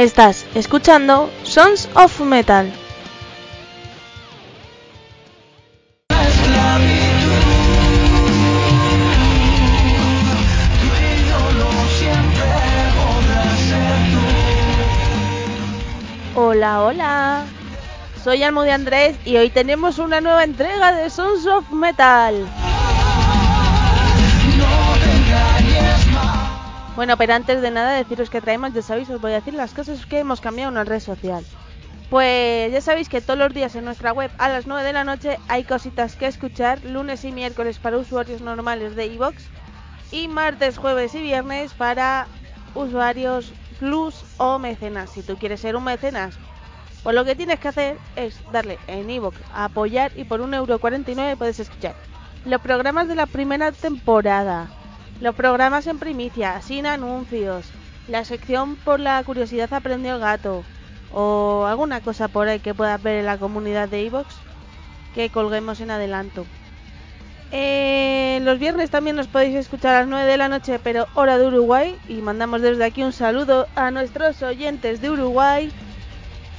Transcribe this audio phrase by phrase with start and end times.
[0.00, 2.72] Estás escuchando Sons of Metal.
[16.34, 17.44] Hola, hola.
[18.24, 22.59] Soy Almo de Andrés y hoy tenemos una nueva entrega de Sons of Metal.
[27.00, 29.72] Bueno, pero antes de nada deciros que traemos, ya sabéis, os voy a decir las
[29.72, 31.42] cosas que hemos cambiado en la red social.
[32.10, 35.02] Pues ya sabéis que todos los días en nuestra web a las 9 de la
[35.02, 39.42] noche hay cositas que escuchar, lunes y miércoles para usuarios normales de iVoox
[40.12, 42.26] y martes, jueves y viernes para
[42.74, 45.08] usuarios plus o mecenas.
[45.08, 46.34] Si tú quieres ser un mecenas,
[47.02, 51.38] pues lo que tienes que hacer es darle en iVoox a apoyar y por 1,49€
[51.38, 51.94] puedes escuchar
[52.44, 54.68] los programas de la primera temporada
[55.20, 57.66] los programas en primicia, sin anuncios,
[58.08, 60.64] la sección por la curiosidad aprendió el gato
[61.12, 64.34] o alguna cosa por ahí que puedas ver en la comunidad de Evox
[65.14, 66.46] que colguemos en adelanto.
[67.52, 71.36] Eh, los viernes también nos podéis escuchar a las 9 de la noche, pero hora
[71.36, 71.98] de Uruguay.
[72.08, 75.72] Y mandamos desde aquí un saludo a nuestros oyentes de Uruguay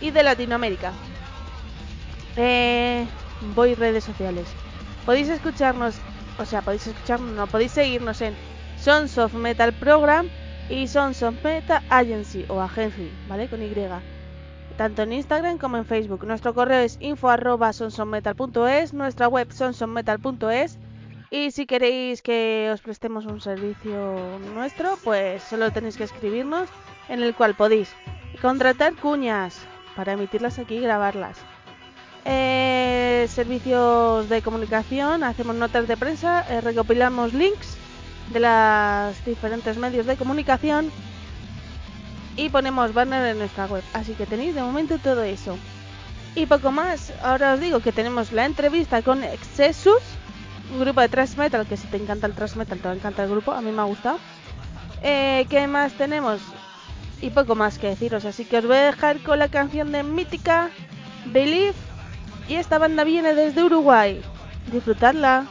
[0.01, 0.91] y de Latinoamérica.
[2.35, 3.05] Eh,
[3.55, 4.47] voy redes sociales.
[5.05, 5.95] Podéis escucharnos,
[6.37, 8.35] o sea, podéis escucharnos, no, podéis seguirnos en
[8.81, 10.27] Sons of Metal Program
[10.67, 13.47] y Sons of Metal Agency o Agency, ¿vale?
[13.47, 13.75] Con Y.
[14.75, 16.25] Tanto en Instagram como en Facebook.
[16.25, 20.79] Nuestro correo es info arroba sonsonmetal.es, nuestra web sonsonmetal.es
[21.29, 26.67] y si queréis que os prestemos un servicio nuestro, pues solo tenéis que escribirnos
[27.07, 27.93] en el cual podéis
[28.41, 29.59] contratar cuñas
[29.95, 31.37] para emitirlas aquí y grabarlas.
[32.25, 37.77] Eh, servicios de comunicación, hacemos notas de prensa, eh, recopilamos links
[38.31, 40.91] de los diferentes medios de comunicación
[42.37, 43.83] y ponemos banner en nuestra web.
[43.93, 45.57] Así que tenéis de momento todo eso.
[46.35, 50.01] Y poco más, ahora os digo que tenemos la entrevista con Excessus,
[50.73, 52.95] un grupo de thrash metal, que si te encanta el thrash metal, te va a
[52.95, 54.17] encantar el grupo, a mí me ha gustado.
[55.03, 56.39] Eh, ¿Qué más tenemos?
[57.21, 60.03] Y poco más que deciros, así que os voy a dejar con la canción de
[60.03, 60.69] Mítica,
[61.25, 61.75] Believe,
[62.47, 64.21] y esta banda viene desde Uruguay.
[64.71, 65.47] Disfrutadla.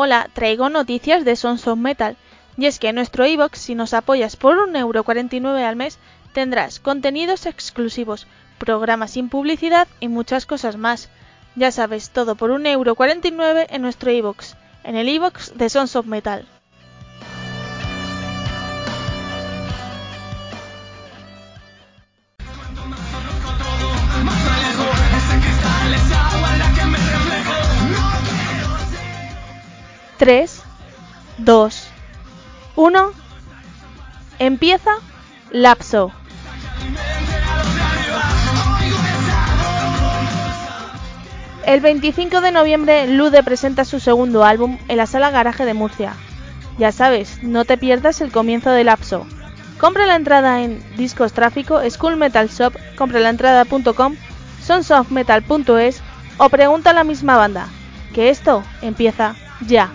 [0.00, 2.16] Hola, traigo noticias de Sons of Metal.
[2.56, 5.98] Y es que en nuestro iBox, si nos apoyas por 1,49€ al mes,
[6.32, 8.28] tendrás contenidos exclusivos,
[8.58, 11.08] programas sin publicidad y muchas cosas más.
[11.56, 14.54] Ya sabes, todo por 1,49€ en nuestro iBox,
[14.84, 16.46] en el iBox de Sons of Metal.
[30.18, 30.62] Tres,
[31.38, 31.86] dos,
[32.74, 33.12] uno.
[34.40, 34.90] Empieza
[35.52, 36.12] Lapso.
[41.64, 46.14] El 25 de noviembre, Lude presenta su segundo álbum en la sala Garaje de Murcia.
[46.78, 49.24] Ya sabes, no te pierdas el comienzo de Lapso.
[49.78, 54.16] Compra la entrada en Discos Tráfico, School Metal Shop, compralaentrada.com,
[54.64, 56.00] sonsofmetal.es
[56.38, 57.68] o pregunta a la misma banda.
[58.12, 59.92] Que esto empieza ya.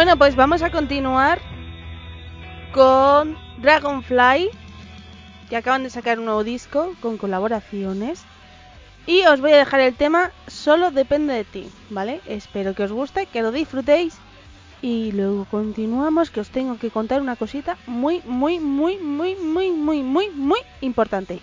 [0.00, 1.42] Bueno, pues vamos a continuar
[2.72, 4.48] con Dragonfly,
[5.50, 8.22] que acaban de sacar un nuevo disco con colaboraciones.
[9.06, 12.22] Y os voy a dejar el tema Solo depende de ti, ¿vale?
[12.26, 14.16] Espero que os guste, que lo disfrutéis.
[14.80, 19.70] Y luego continuamos, que os tengo que contar una cosita muy, muy, muy, muy, muy,
[19.70, 21.40] muy, muy, muy importante.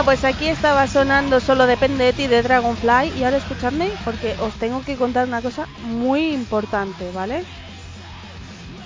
[0.00, 4.34] Bueno, pues aquí estaba sonando Solo depende de ti de Dragonfly y ahora escuchadme porque
[4.40, 7.44] os tengo que contar una cosa muy importante, ¿vale?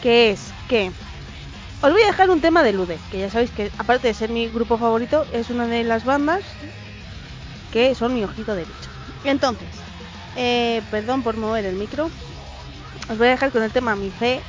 [0.02, 0.90] Que es que
[1.83, 4.30] os voy a dejar un tema de Lude, que ya sabéis que aparte de ser
[4.30, 6.42] mi grupo favorito, es una de las bandas
[7.73, 8.90] que son mi ojito derecho.
[9.23, 9.68] Entonces,
[10.35, 12.11] eh, perdón por mover el micro,
[13.09, 14.42] os voy a dejar con el tema Mi Fe,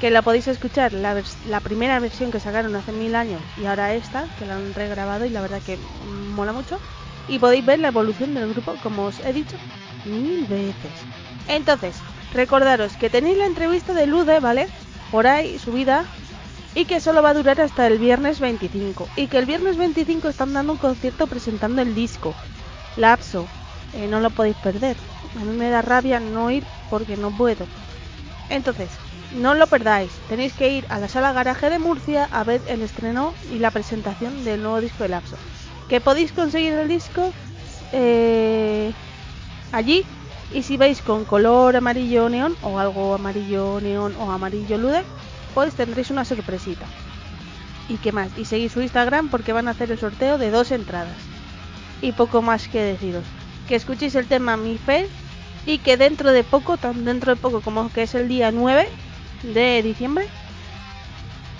[0.00, 4.24] que la podéis escuchar, la, primera versión que sacaron hace mil años y ahora esta,
[4.38, 5.78] que la han regrabado y la verdad que
[6.34, 6.78] mola mucho.
[7.28, 9.56] Y podéis ver la evolución del grupo, como os he dicho,
[10.06, 10.90] mil veces.
[11.48, 11.96] Entonces,
[12.32, 14.68] recordaros que tenéis la entrevista de Lude, ¿vale?
[15.10, 16.04] Por ahí subida
[16.74, 20.28] y que solo va a durar hasta el viernes 25 y que el viernes 25
[20.28, 22.32] están dando un concierto presentando el disco
[22.96, 23.48] Lapso
[23.92, 24.96] eh, no lo podéis perder
[25.34, 27.66] a mí me da rabia no ir porque no puedo
[28.50, 28.88] entonces
[29.34, 32.82] no lo perdáis tenéis que ir a la sala garaje de Murcia a ver el
[32.82, 35.36] estreno y la presentación del nuevo disco de Lapso
[35.88, 37.32] que podéis conseguir el disco
[37.92, 38.92] eh,
[39.72, 40.04] allí
[40.52, 45.02] y si veis con color amarillo neón o algo amarillo neón o amarillo lude
[45.54, 46.86] pues tendréis una sorpresita.
[47.88, 48.30] ¿Y qué más?
[48.38, 51.16] Y seguid su Instagram porque van a hacer el sorteo de dos entradas.
[52.00, 53.24] Y poco más que deciros.
[53.68, 55.08] Que escuchéis el tema Mi Fe
[55.66, 58.88] y que dentro de poco, tan dentro de poco como que es el día 9
[59.42, 60.26] de diciembre,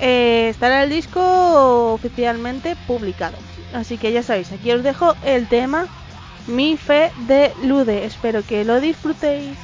[0.00, 3.36] eh, estará el disco oficialmente publicado.
[3.72, 5.86] Así que ya sabéis, aquí os dejo el tema
[6.46, 8.04] Mi Fe de Lude.
[8.04, 9.56] Espero que lo disfrutéis.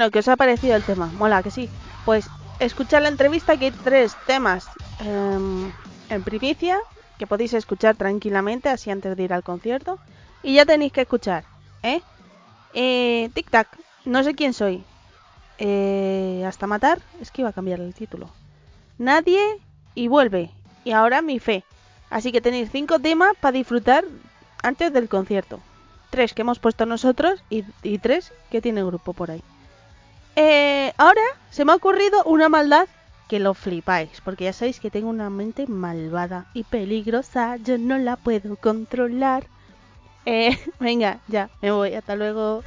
[0.00, 1.12] Bueno, ¿qué os ha parecido el tema?
[1.18, 1.68] Mola, que sí.
[2.06, 2.26] Pues
[2.58, 4.66] escuchar la entrevista que hay tres temas
[5.00, 5.70] em,
[6.08, 6.78] en primicia
[7.18, 9.98] que podéis escuchar tranquilamente así antes de ir al concierto.
[10.42, 11.44] Y ya tenéis que escuchar,
[11.82, 12.00] ¿eh?
[12.72, 13.68] eh Tic Tac,
[14.06, 14.82] no sé quién soy.
[15.58, 18.30] Eh, hasta matar, es que iba a cambiar el título.
[18.96, 19.42] Nadie
[19.94, 20.50] y vuelve.
[20.82, 21.62] Y ahora mi fe.
[22.08, 24.06] Así que tenéis cinco temas para disfrutar
[24.62, 25.60] antes del concierto.
[26.08, 29.42] Tres que hemos puesto nosotros y, y tres que tiene el grupo por ahí.
[30.36, 32.88] Eh, ahora se me ha ocurrido una maldad
[33.28, 37.98] que lo flipáis, porque ya sabéis que tengo una mente malvada y peligrosa, yo no
[37.98, 39.46] la puedo controlar.
[40.26, 42.62] Eh, venga, ya, me voy, hasta luego.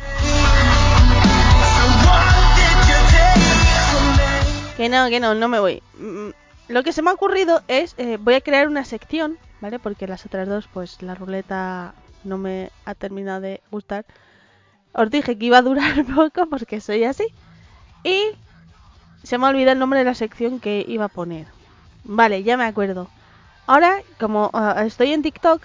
[4.75, 5.81] Que no, que no, no me voy.
[5.97, 6.29] Mm,
[6.67, 9.79] lo que se me ha ocurrido es, eh, voy a crear una sección, ¿vale?
[9.79, 14.05] Porque las otras dos, pues la ruleta no me ha terminado de gustar.
[14.93, 17.25] Os dije que iba a durar poco porque soy así.
[18.03, 18.35] Y
[19.23, 21.47] se me ha olvidado el nombre de la sección que iba a poner.
[22.03, 23.07] Vale, ya me acuerdo.
[23.65, 25.61] Ahora, como ah, estoy en TikTok,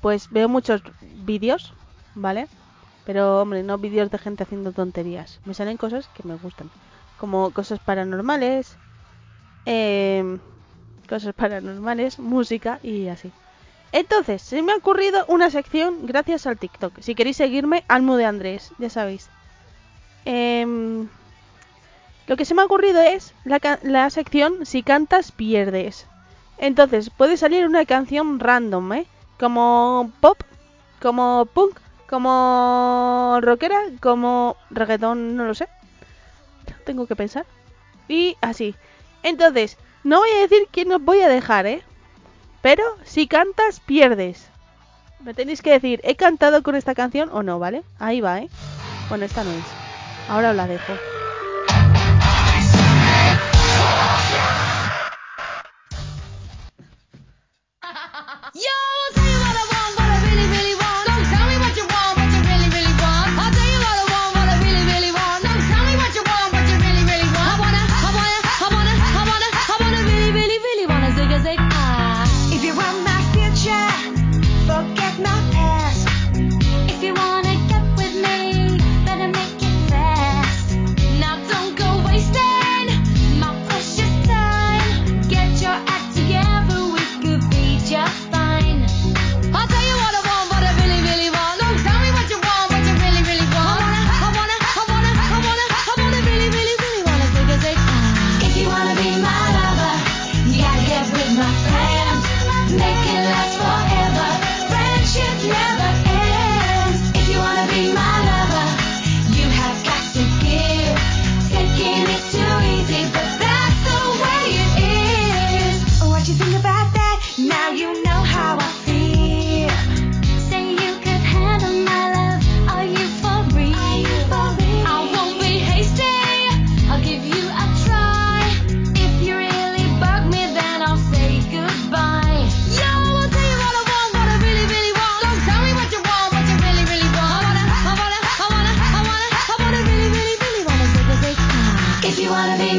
[0.00, 0.82] pues veo muchos
[1.24, 1.74] vídeos,
[2.14, 2.46] ¿vale?
[3.04, 5.40] Pero, hombre, no vídeos de gente haciendo tonterías.
[5.44, 6.70] Me salen cosas que me gustan.
[7.18, 8.76] Como cosas paranormales,
[9.64, 10.38] em,
[11.08, 13.32] cosas paranormales, música y así.
[13.90, 17.00] Entonces, se me ha ocurrido una sección gracias al TikTok.
[17.00, 19.28] Si queréis seguirme, Almo de Andrés, ya sabéis.
[20.24, 21.06] Eh,
[22.26, 26.06] lo que se me ha ocurrido es la, sección Si cantas, pierdes.
[26.58, 29.06] Entonces, puede salir una canción random, ¿eh?
[29.38, 30.38] Como pop,
[31.00, 35.66] como punk, como rockera, como reggaetón, no lo sé.
[36.84, 37.46] Tengo que pensar.
[38.06, 38.76] Y así.
[39.24, 41.82] Entonces, no voy a decir quién os voy a dejar, ¿eh?
[42.60, 44.48] Pero si cantas, pierdes.
[45.20, 47.82] Me tenéis que decir, ¿he cantado con esta canción o no, ¿vale?
[47.98, 48.48] Ahí va, ¿eh?
[49.08, 49.64] Bueno, esta no es.
[50.28, 51.11] Ahora os la dejo.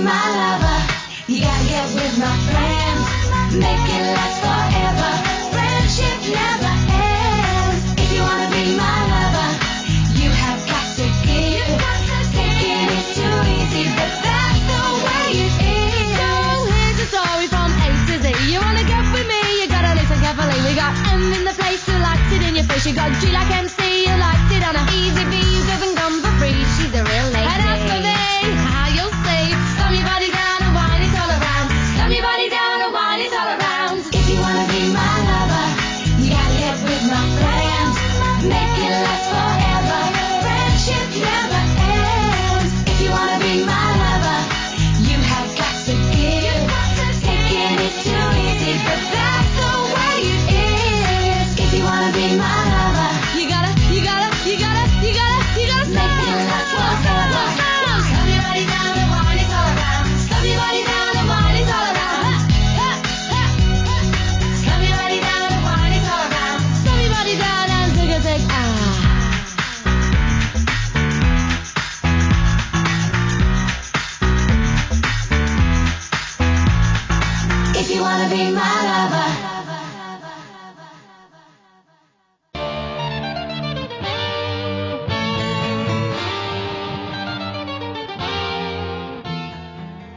[0.03, 0.79] my lover.
[1.27, 5.11] You gotta get with my friends, make it last forever.
[5.55, 6.62] Friendship never.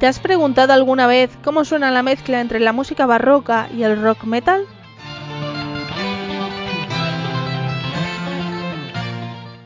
[0.06, 4.00] ¿Te has preguntado alguna vez cómo suena la mezcla entre la música barroca y el
[4.00, 4.64] rock metal?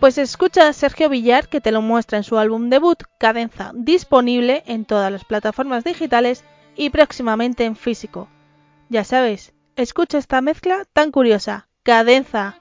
[0.00, 4.62] Pues escucha a Sergio Villar que te lo muestra en su álbum debut Cadenza, disponible
[4.64, 6.42] en todas las plataformas digitales
[6.74, 8.30] y próximamente en físico.
[8.88, 12.56] Ya sabes, escucha esta mezcla tan curiosa, Cadenza.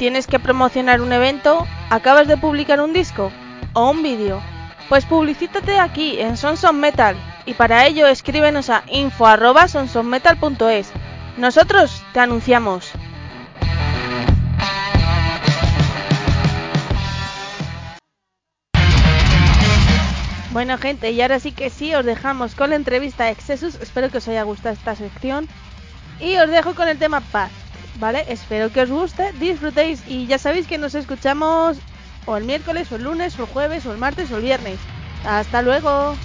[0.00, 1.66] ¿Tienes que promocionar un evento?
[1.90, 3.30] ¿Acabas de publicar un disco?
[3.74, 4.40] ¿O un vídeo?
[4.88, 10.90] Pues publicítate aquí en Sons of Metal y para ello escríbenos a info@sonsofmetal.es.
[11.36, 12.90] Nosotros te anunciamos.
[20.52, 23.74] Bueno gente, y ahora sí que sí, os dejamos con la entrevista a Excesus.
[23.74, 25.46] Espero que os haya gustado esta sección.
[26.20, 27.50] Y os dejo con el tema paz.
[28.00, 28.24] ¿Vale?
[28.28, 31.78] Espero que os guste, disfrutéis y ya sabéis que nos escuchamos
[32.26, 34.78] o el miércoles o el lunes o el jueves o el martes o el viernes.
[35.24, 36.16] Hasta luego.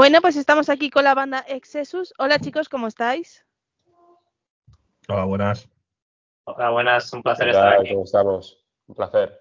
[0.00, 2.14] Bueno, pues estamos aquí con la banda Exesus.
[2.16, 3.44] Hola chicos, ¿cómo estáis?
[5.08, 5.68] Hola, buenas.
[6.44, 7.90] Hola, buenas, un placer estar aquí.
[7.90, 8.64] ¿Cómo estamos?
[8.86, 9.38] Un placer.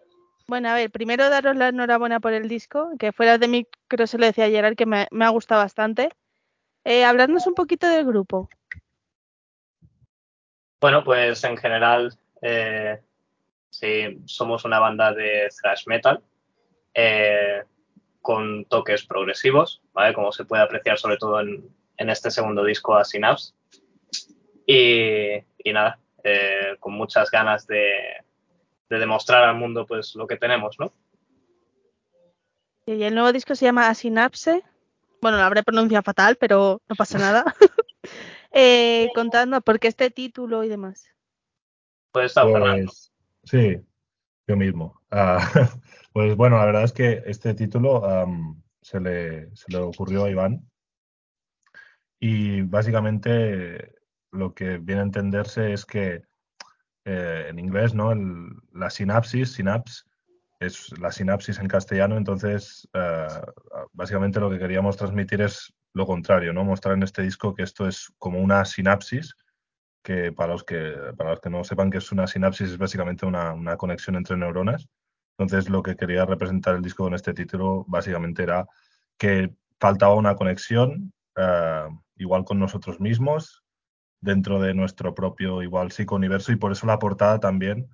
[0.48, 4.18] Bueno, a ver, primero daros la enhorabuena por el disco, que fuera de micro se
[4.18, 6.10] lo decía a Gerard que me, me ha gustado bastante.
[6.84, 8.50] Eh, hablarnos un poquito del grupo.
[10.82, 13.02] Bueno, pues en general, eh,
[13.70, 16.22] sí, somos una banda de thrash metal
[16.94, 17.64] eh,
[18.22, 20.14] con toques progresivos, ¿vale?
[20.14, 23.54] Como se puede apreciar sobre todo en, en este segundo disco a Synapse.
[24.66, 27.92] Y, y nada, eh, con muchas ganas de,
[28.90, 30.94] de, demostrar al mundo pues lo que tenemos, ¿no?
[32.86, 34.64] Y el nuevo disco se llama Synapse.
[35.22, 37.56] Bueno, lo habré pronunciado fatal, pero no pasa nada.
[38.52, 41.10] eh, contando por qué este título y demás.
[42.12, 43.12] Pues, pues
[43.44, 43.78] sí,
[44.50, 45.00] yo mismo.
[45.12, 45.40] Uh,
[46.12, 48.02] pues bueno, la verdad es que este título
[48.82, 50.68] se, le, se, le, ocurrió a Iván
[52.20, 53.94] y básicamente
[54.32, 56.24] lo que viene a entenderse es que
[57.06, 58.12] eh, en inglés, ¿no?
[58.12, 59.60] El, la sinapsis,
[60.60, 63.28] es la sinapsis en castellano, entonces eh,
[63.94, 66.66] básicamente lo que queríamos transmitir es lo contrario, ¿no?
[66.66, 69.36] Mostrar en este disco que esto es como una sinapsis,
[70.10, 73.28] que para los que, para los que no sepan que es una sinapsis es básicamente
[73.28, 74.90] una, una conexión entre neuronas.
[75.38, 78.66] Entonces lo que quería representar el disco con este título básicamente era
[79.20, 83.64] que faltaba una conexión, eh, igual con nosotros mismos,
[84.20, 87.88] dentro de nuestro propio igual psico-universo y por eso la portada también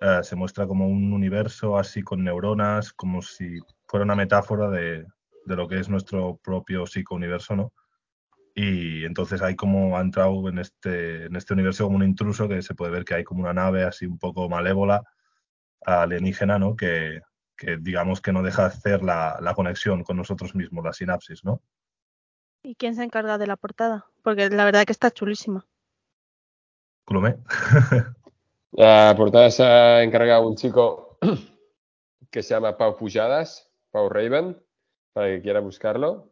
[0.00, 5.06] eh, se muestra como un universo así con neuronas, como si fuera una metáfora de,
[5.46, 7.72] de lo que es nuestro propio psico-universo, ¿no?
[8.54, 12.62] Y entonces hay como ha entrado en este, en este universo como un intruso que
[12.62, 15.02] se puede ver que hay como una nave así un poco malévola,
[15.86, 16.76] alienígena, ¿no?
[16.76, 17.20] Que,
[17.56, 21.44] que digamos que no deja de hacer la, la conexión con nosotros mismos, la sinapsis,
[21.44, 21.62] ¿no?
[22.62, 24.06] ¿Y quién se encarga de la portada?
[24.22, 25.66] Porque la verdad que está chulísima.
[27.04, 27.36] Clumé.
[28.72, 31.18] la portada se ha encargado un chico
[32.30, 34.62] que se llama Pau Pujadas, Pau Raven,
[35.12, 36.31] para que quiera buscarlo.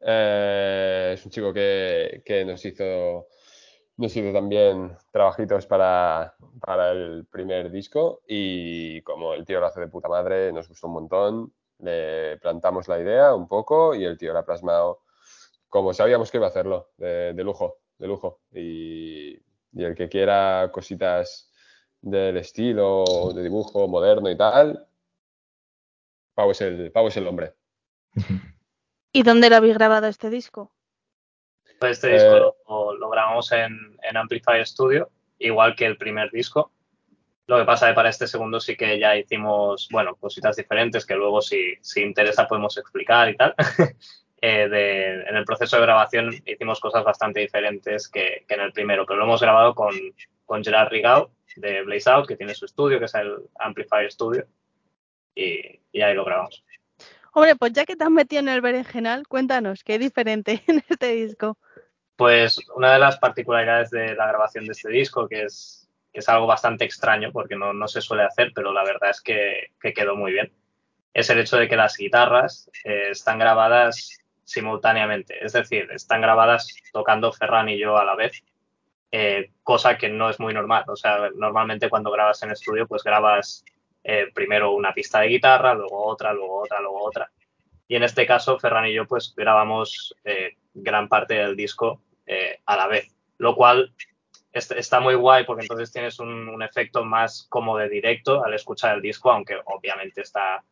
[0.00, 3.28] Eh, es un chico que, que, nos hizo
[3.96, 9.80] nos hizo también trabajitos para, para el primer disco y como el tío lo hace
[9.80, 11.52] de puta madre, nos gustó un montón.
[11.80, 15.02] Le plantamos la idea un poco y el tío la ha plasmado
[15.68, 18.40] como sabíamos que iba a hacerlo, de, de lujo, de lujo.
[18.52, 19.34] Y,
[19.72, 21.52] y, el que quiera cositas
[22.00, 24.88] del estilo, de dibujo moderno y tal,
[26.34, 27.54] Pau es el, Pau es el hombre.
[29.12, 30.72] ¿Y dónde lo habéis grabado este disco?
[31.78, 36.30] Pues este disco eh, lo, lo, grabamos en, en Amplify Studio, igual que el primer
[36.30, 36.72] disco.
[37.46, 41.06] Lo que pasa es que para este segundo sí que ya hicimos, bueno, cositas diferentes
[41.06, 43.54] que luego si, si interesa podemos explicar y tal.
[44.42, 48.72] eh, de, en el proceso de grabación hicimos cosas bastante diferentes que, que, en el
[48.72, 49.94] primero, pero lo hemos grabado con,
[50.44, 54.46] con Gerard Rigao de Blaze Out, que tiene su estudio, que es el Amplifier Studio,
[55.34, 56.64] y, y ahí lo grabamos.
[57.38, 61.56] Hombre, pues ya que te metido en el berenjenal, cuéntanos, ¿qué diferente en este disco?
[62.16, 66.28] Pues una de las particularidades de la grabación de este disco, que es, que es
[66.28, 70.16] algo bastante extraño porque no, se suele hacer, pero la verdad es que, que, quedó
[70.16, 70.52] muy bien,
[71.14, 76.74] es el hecho de que las guitarras eh, están grabadas simultáneamente, es decir, están grabadas
[76.92, 78.42] tocando Ferran y yo a la vez,
[79.12, 80.82] eh, cosa que no es muy normal.
[80.88, 83.64] O sea, normalmente cuando grabas en estudio, pues grabas
[84.04, 87.30] eh, primero una pista de guitarra, luego otra, luego otra, luego otra.
[87.86, 92.60] Y en este caso, Ferran y yo, pues grabamos eh, gran parte del disco eh,
[92.66, 93.92] a la vez, lo cual
[94.52, 98.54] est está muy guay porque entonces tienes un, un, efecto más como de directo al
[98.54, 100.62] escuchar el disco, aunque obviamente está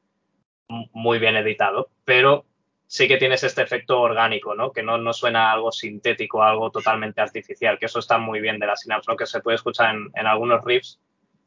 [0.69, 2.45] muy bien editado, pero
[2.87, 4.73] sí que tienes este efecto orgánico, ¿no?
[4.73, 8.67] Que no, no suena algo sintético, algo totalmente artificial, que eso está muy bien de
[8.67, 9.17] la Synapse, ¿no?
[9.17, 11.01] Que se puede escuchar en, en algunos riffs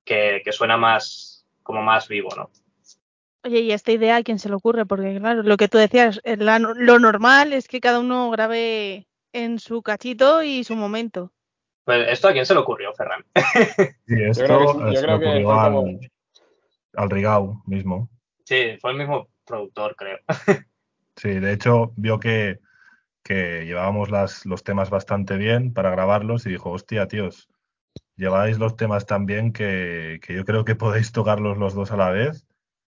[0.03, 1.38] que, que suena más,
[1.69, 2.49] como más vivo, ¿no?
[3.43, 4.87] Oye, ¿y esta idea a quién se le ocurre?
[4.87, 9.59] Porque, claro, lo que tú decías, la, lo normal es que cada uno grabe en
[9.59, 11.31] su cachito y su momento.
[11.85, 13.23] Pues, ¿esto a quién se le ocurrió, Ferran?
[14.07, 15.99] Sí, esto yo creo que, yo creo que fue al, como...
[16.95, 18.09] al Rigau mismo.
[18.45, 20.17] Sí, fue el mismo productor, creo.
[21.17, 22.57] Sí, de hecho, vio que,
[23.23, 27.47] que llevábamos las, los temas bastante bien para grabarlos y dijo, hostia, tíos,
[28.19, 31.97] lleváis los temas tan bien que, que yo creo que podéis tocarlos los dos a
[31.97, 32.45] la vez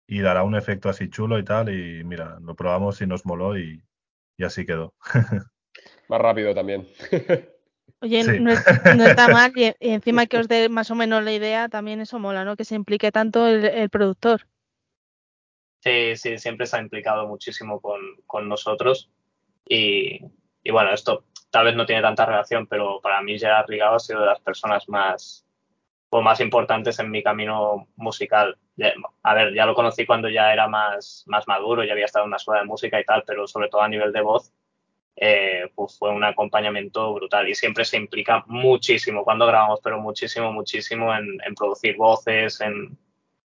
[0.05, 1.69] y dará un efecto así chulo y tal.
[1.69, 3.81] Y mira, lo probamos y nos moló y,
[4.37, 4.93] y así quedó.
[6.09, 6.87] Más rápido también.
[8.01, 8.39] Oye, sí.
[8.41, 8.65] no, es,
[8.97, 12.01] no, está mal y, y, encima que os dé más o menos la idea, también
[12.01, 12.57] eso mola, ¿no?
[12.57, 14.45] Que se implique tanto el, el productor.
[15.79, 19.09] Sí, sí, siempre se ha implicado muchísimo con, con nosotros.
[19.65, 20.19] Y,
[20.63, 21.23] y bueno, esto
[21.53, 24.39] tal vez no tiene tanta relación, pero para mí Gerard Rigao ha sido de las
[24.39, 25.45] personas más,
[26.09, 28.57] pues, más importantes en mi camino musical.
[29.21, 32.29] A ver, ya lo conocí cuando ya era más, más maduro, ya había estado en
[32.29, 34.51] una escuela de música y tal, pero sobre todo a nivel de voz,
[35.15, 40.51] eh, pues fue un acompañamiento brutal y siempre se implica muchísimo cuando grabamos, pero muchísimo,
[40.51, 42.97] muchísimo en, en producir voces, en,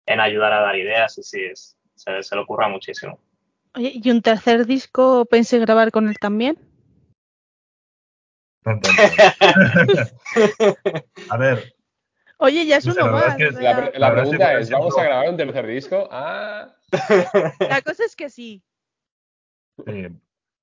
[0.06, 3.18] en ayudar a dar ideas y sí, es- se, se le ocurra muchísimo.
[3.76, 6.69] ¿y un tercer disco pensé grabar con él también?
[11.30, 11.74] A ver,
[12.38, 13.28] Oye, ya es uno la más.
[13.28, 16.08] es que o La, pre- pregunta es, ejemplo- ¿vamos a grabar un tercer disco?
[16.10, 16.74] Ah,
[17.60, 18.62] la cosa es que sí.
[19.86, 20.06] Sí.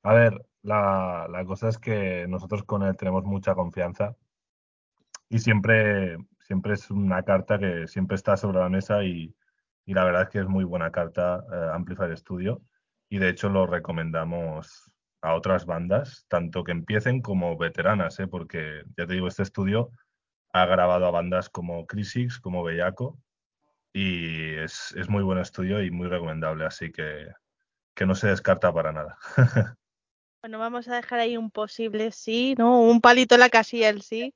[0.03, 4.15] A ver, la, la cosa es que nosotros con él tenemos mucha confianza
[5.29, 9.33] y siempre, siempre es una carta que siempre está sobre la mesa y,
[9.85, 12.61] y la verdad es que es muy buena carta eh, Amplifier Studio
[13.09, 14.91] y de hecho lo recomendamos
[15.27, 18.27] a otras bandas, tanto que empiecen como veteranas, ¿eh?
[18.27, 19.91] porque ya te digo, este estudio
[20.53, 23.17] ha grabado a bandas como Crisix, como Bellaco
[23.93, 27.27] y es, es muy buen estudio y muy recomendable, así que,
[27.93, 29.17] que no se descarta para nada.
[30.39, 32.79] Bueno, vamos a dejar ahí un posible sí, ¿no?
[32.79, 34.33] Un palito en la casilla el sí.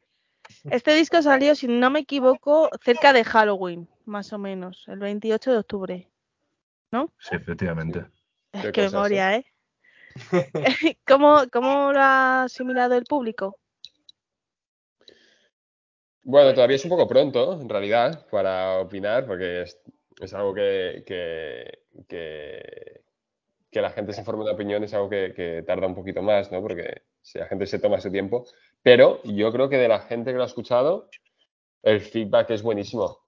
[0.66, 5.52] Este disco salió, si no me equivoco, cerca de Halloween, más o menos, el 28
[5.52, 6.12] de octubre.
[7.20, 8.06] Sí, efectivamente.
[8.52, 9.46] Es Qué que cosas, memoria, ¿eh?
[11.08, 13.58] ¿Cómo, ¿Cómo lo ha asimilado el público?
[16.24, 19.80] Bueno, todavía es un poco pronto, en realidad, para opinar, porque es,
[20.20, 25.64] es algo que, que, que, la gente se forme una opinión, es algo que, que
[25.64, 26.62] tarda un poquito más, ¿no?
[26.62, 28.46] Porque si la gente se toma su tiempo.
[28.84, 31.10] Pero yo creo que de la gente que lo ha escuchado,
[31.84, 33.20] el feedback es buenísimo.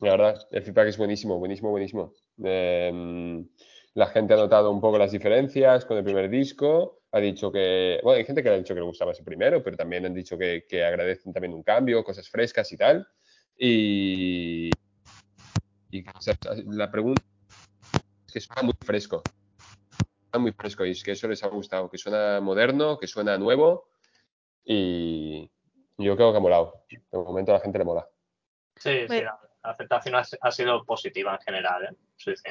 [0.00, 2.12] La verdad, el feedback es buenísimo, buenísimo, buenísimo.
[2.42, 3.48] Em,
[3.96, 7.00] la gente ha notado un poco las diferencias con el primer disco.
[7.12, 9.74] Ha dicho que, bueno, hay gente que ha dicho que le gustaba ese primero, pero
[9.74, 13.08] también han dicho que, que agradecen también un cambio, cosas frescas y tal.
[13.56, 14.70] Y,
[15.90, 16.34] y o sea,
[16.66, 17.22] la pregunta
[18.26, 19.22] es que suena muy fresco.
[20.30, 23.38] Suena muy fresco y es que eso les ha gustado, que suena moderno, que suena
[23.38, 23.88] nuevo
[24.62, 25.50] y
[25.96, 26.84] yo creo que ha molado.
[26.90, 28.06] De momento a la gente le mola.
[28.76, 31.96] Sí, sí, la, la aceptación ha, ha sido positiva en general, ¿eh?
[32.18, 32.50] Sí, sí.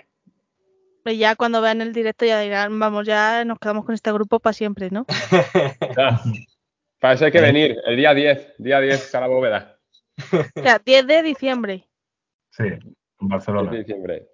[1.05, 4.39] Pues ya cuando vean el directo ya dirán, vamos, ya nos quedamos con este grupo
[4.39, 5.05] para siempre, ¿no?
[6.99, 9.77] Para eso hay que venir, el día 10, día 10 a la bóveda,
[10.57, 11.87] O sea, 10 de diciembre.
[12.49, 13.69] Sí, en 10 Barcelona.
[13.69, 14.27] de diciembre.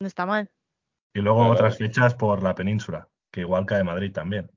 [0.00, 0.50] No está mal.
[1.14, 1.54] Y luego Claro.
[1.54, 4.50] otras fechas por la península, que igual cae Madrid también.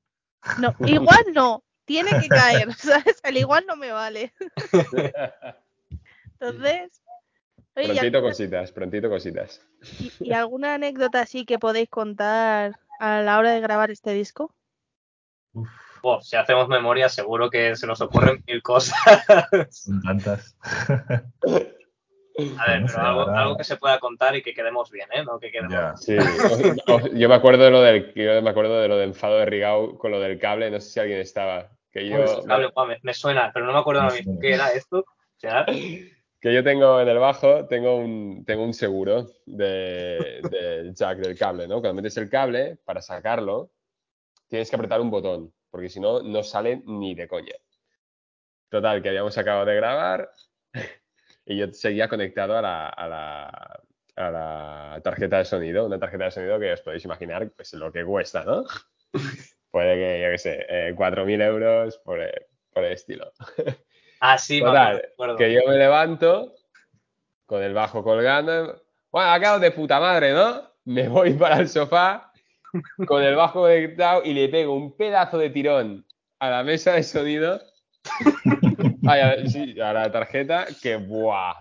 [0.60, 1.64] No, igual no.
[1.86, 2.28] Tiene que
[2.68, 3.22] caer, ¿sabes?
[3.24, 4.34] El igual no me vale.
[6.38, 7.02] Entonces,
[7.76, 9.62] oye, ¿y prontito alguna- cositas, prontito cositas.
[10.00, 14.54] ¿Y, y alguna anécdota así que podéis contar a la hora de grabar este disco?
[15.54, 18.96] Uf, si hacemos memoria, seguro que se nos ocurren mil cosas.
[19.70, 20.56] son tantas.
[22.58, 25.24] A ver, No pero algo, que se pueda contar y que quedemos bien, ¿eh?
[25.24, 26.02] No que quedemos.
[26.04, 29.04] Sí, o- o- yo me acuerdo de lo del, yo me acuerdo de lo de
[29.04, 31.70] enfado de Rigau con lo del cable, no sé si alguien estaba.
[31.92, 34.40] Que yo, cable, me, me suena, pero no me acuerdo mismo suena.
[34.42, 35.00] qué era esto.
[35.00, 35.66] O sea,
[36.42, 41.38] que yo tengo en el bajo, tengo un, tengo un seguro de- del jack del
[41.38, 41.82] cable, ¿no?
[41.82, 43.72] Cuando metes el cable, para sacarlo,
[44.48, 47.54] tienes que apretar un botón, porque si no, no sale ni de coña.
[48.70, 50.32] Total, que habíamos acabado de grabar
[51.46, 53.82] y yo seguía conectado a la, a la,
[54.16, 57.92] a la tarjeta de sonido, una tarjeta de sonido que os podéis imaginar pues, lo
[57.92, 58.64] que cuesta, ¿no?
[59.72, 63.32] Puede que, yo qué sé, eh, 4.000 euros por, el- por el estilo.
[64.22, 66.56] ah, sí, Total, me que yo me levanto
[67.46, 68.82] con el bajo colgando.
[69.12, 70.62] Bueno, quedado de puta madre, ¿no?
[70.86, 72.32] Me voy para el sofá
[73.06, 76.06] con el bajo conectado y le pego un pedazo de tirón
[76.40, 77.62] a la mesa de sonido.
[79.08, 81.54] Ay, a, sí, a la tarjeta, que ¡buah!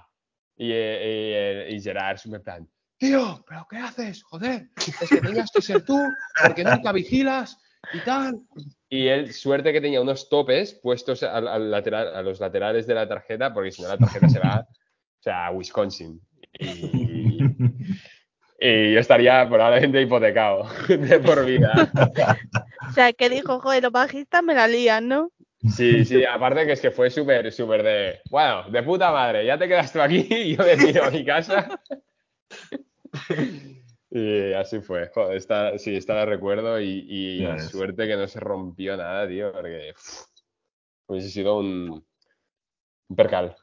[0.56, 2.68] Y, eh, y, y Gerard es un plan,
[3.00, 4.22] tío, ¿pero qué haces?
[4.22, 5.98] Joder, es que tenías que ser tú,
[6.44, 7.58] porque nunca vigilas
[7.92, 8.40] y tal.
[8.88, 12.94] Y él, suerte que tenía unos topes puestos al, al lateral, a los laterales de
[12.94, 16.20] la tarjeta, porque si no la tarjeta se va o sea, a Wisconsin.
[16.58, 17.38] Y,
[18.58, 21.90] y yo estaría probablemente hipotecado de por vida.
[22.88, 25.30] O sea, que dijo, joder, los bajistas me la lían, ¿no?
[25.76, 29.58] Sí, sí, aparte que es que fue súper, súper de, bueno, de puta madre, ya
[29.58, 31.80] te quedas tú aquí y yo me tiro a mi casa.
[34.10, 38.96] Y así fue, joder, está, sí, está la recuerdo y, suerte que no se rompió
[38.96, 39.94] nada, tío, porque
[41.06, 42.04] hubiese sido un,
[43.08, 43.54] un percal.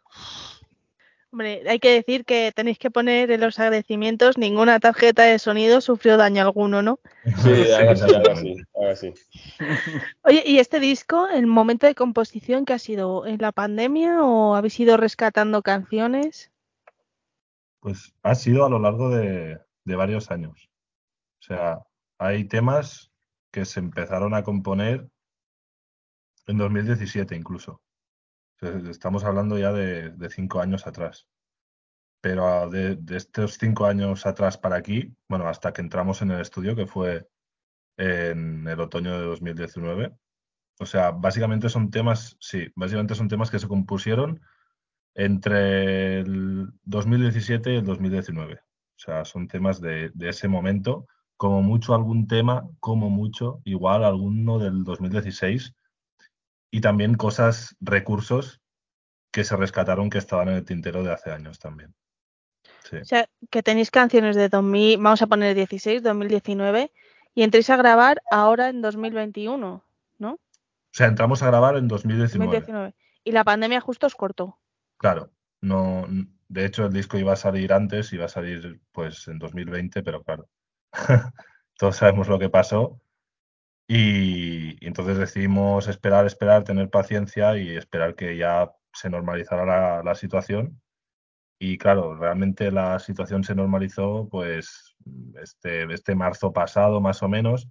[1.29, 5.81] Hombre, hay que decir que tenéis que poner en los agradecimientos ninguna tarjeta de sonido
[5.81, 6.99] sufrió daño alguno, ¿no?
[7.43, 9.13] Sí, algo así, algo así, algo así.
[10.23, 14.55] Oye, ¿y este disco, el momento de composición que ha sido en la pandemia o
[14.55, 16.49] habéis ido rescatando canciones?
[17.81, 20.69] Pues ha sido a lo largo de, de varios años.
[21.39, 21.79] O sea,
[22.19, 23.11] hay temas
[23.51, 25.07] que se empezaron a componer
[26.45, 27.81] en 2017 incluso.
[28.89, 31.27] Estamos hablando ya de, de cinco años atrás.
[32.21, 36.41] Pero de, de estos cinco años atrás para aquí, bueno, hasta que entramos en el
[36.41, 37.29] estudio, que fue
[37.97, 40.11] en el otoño de 2019.
[40.79, 44.41] O sea, básicamente son temas, sí, básicamente son temas que se compusieron
[45.15, 48.66] entre el 2017 y el 2019.
[48.97, 51.05] O sea, son temas de, de ese momento,
[51.37, 55.75] como mucho algún tema, como mucho, igual alguno del 2016,
[56.71, 58.59] y también cosas, recursos
[59.31, 61.93] que se rescataron que estaban en el tintero de hace años también.
[62.83, 62.97] Sí.
[62.97, 66.91] O sea, que tenéis canciones de 2000, vamos a poner 16, 2019,
[67.35, 69.83] y entréis a grabar ahora en 2021,
[70.17, 70.31] ¿no?
[70.31, 70.39] O
[70.91, 72.45] sea, entramos a grabar en 2019.
[72.51, 72.95] 2019.
[73.23, 74.57] Y la pandemia justo os cortó.
[74.97, 75.29] Claro,
[75.61, 76.07] no,
[76.49, 80.23] de hecho el disco iba a salir antes, iba a salir pues en 2020, pero
[80.23, 80.47] claro,
[81.77, 83.01] todos sabemos lo que pasó
[83.87, 90.15] y, entonces decidimos esperar, esperar, tener paciencia y esperar que ya se normalizara la, la
[90.15, 90.81] situación.
[91.59, 94.95] Y claro, realmente la situación se normalizó pues
[95.41, 97.69] este, este marzo pasado más o menos,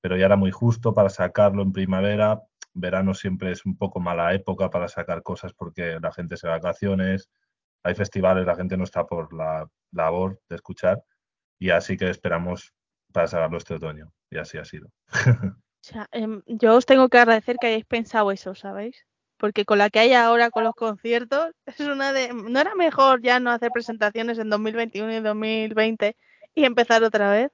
[0.00, 2.42] pero ya era muy justo para sacarlo en primavera.
[2.74, 7.30] Verano siempre es un poco mala época para sacar cosas porque la gente se vacaciones,
[7.82, 11.02] hay festivales, la gente no está por la labor de escuchar
[11.58, 12.74] y así que esperamos
[13.12, 14.88] para sacarlo este otoño y así ha sido.
[15.80, 19.06] O sea, em, yo os tengo que agradecer que hayáis pensado eso, ¿sabéis?
[19.38, 22.34] Porque con la que hay ahora con los conciertos, es una de...
[22.34, 26.16] ¿No era mejor ya no hacer presentaciones en 2021 y 2020
[26.54, 27.52] y empezar otra vez?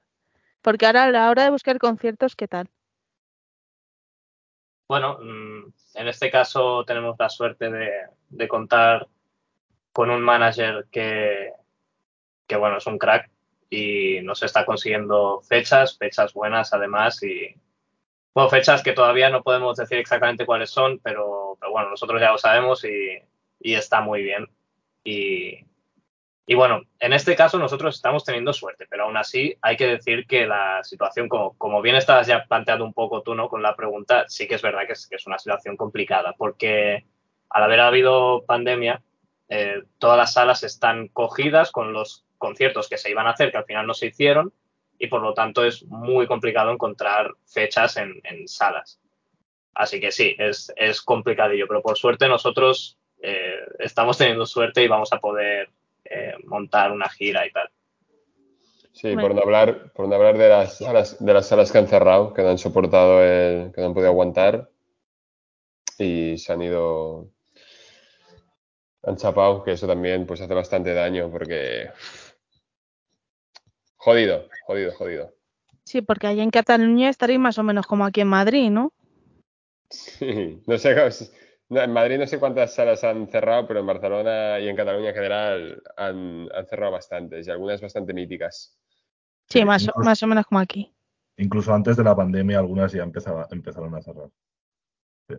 [0.61, 2.69] Porque ahora a la hora de buscar conciertos, ¿qué tal?
[4.89, 7.91] Bueno, mm, en este caso tenemos la suerte de,
[8.29, 9.07] de contar
[9.95, 11.53] con un manager que,
[12.45, 13.31] que, bueno, es un crack
[13.69, 17.55] y nos está consiguiendo fechas, fechas buenas además y,
[18.33, 22.33] bueno, fechas que todavía no podemos decir exactamente cuáles son, pero, pero bueno, nosotros ya
[22.33, 23.21] lo sabemos y,
[23.61, 24.49] y está muy bien.
[25.05, 25.65] Y,
[26.45, 30.27] y, bueno, en este caso nosotros estamos teniendo suerte, pero aún así hay que decir
[30.27, 33.47] que la situación, como, como bien estabas ya planteando un poco tú, ¿no?
[33.47, 37.05] Con la pregunta, sí que es verdad que es, que es una situación complicada, porque
[37.49, 39.01] al haber habido pandemia,
[39.49, 43.57] eh, todas las salas están cogidas con los conciertos que se iban a hacer, que
[43.57, 44.53] al final no se hicieron,
[44.97, 48.99] y por lo tanto es muy complicado encontrar fechas en, en salas.
[49.73, 54.87] Así que sí, es, es, complicadillo, pero por suerte nosotros eh, estamos teniendo suerte y
[54.87, 55.69] vamos a poder
[56.05, 57.69] eh, montar una gira y tal.
[58.93, 59.21] Sí, bueno.
[59.21, 62.33] por no hablar, por no hablar de, las salas, de las salas que han cerrado,
[62.33, 64.69] que no han soportado, el, que no han podido aguantar
[65.97, 67.29] y se han ido,
[69.05, 71.89] han chapado, que eso también pues hace bastante daño porque
[74.05, 75.33] Jodido, jodido, jodido.
[75.83, 78.93] Sí, porque allá en Cataluña estaréis más o menos como aquí en Madrid, ¿no?
[79.89, 80.95] Sí, no sé,
[81.69, 85.09] no, en Madrid no sé cuántas salas han cerrado, pero en Barcelona y en Cataluña
[85.09, 88.77] en general han, han cerrado bastantes y algunas bastante míticas.
[89.49, 90.93] Sí, más, incluso, más o menos como aquí.
[91.37, 94.29] Incluso antes de la pandemia algunas ya empezaba, empezaron a cerrar.
[95.27, 95.35] Sí.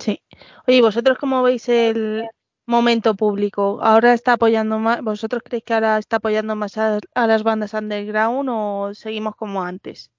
[0.00, 0.22] sí.
[0.66, 2.24] Oye, ¿vosotros cómo veis el,
[2.66, 3.78] momento público?
[3.82, 5.02] ¿Ahora está apoyando más?
[5.02, 9.62] ¿Vosotros creéis que ahora está apoyando más a, a, las bandas underground o seguimos como
[9.62, 10.10] antes?